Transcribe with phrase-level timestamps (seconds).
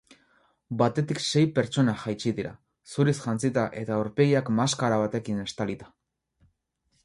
[0.81, 2.55] Batetik sei pertsona jaitsi dira,
[2.95, 5.95] zuriz jantzita eta aurpegiak maskara batekin estalita.